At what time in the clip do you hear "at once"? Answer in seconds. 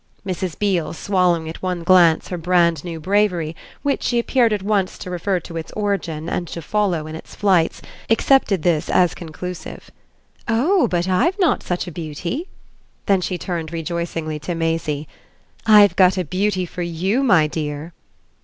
4.51-4.97